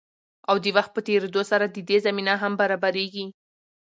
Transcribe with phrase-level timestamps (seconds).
[0.49, 3.25] او د وخت په تېريدو سره د دې زمينه هم برابريږي.